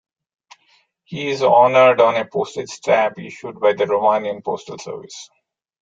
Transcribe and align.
He 1.03 1.27
is 1.29 1.43
honored 1.43 2.01
on 2.01 2.15
a 2.15 2.25
postage 2.25 2.69
stamp 2.71 3.19
issued 3.19 3.59
by 3.59 3.73
the 3.73 3.85
Romanian 3.85 4.43
Postal 4.43 4.79
Service. 4.79 5.29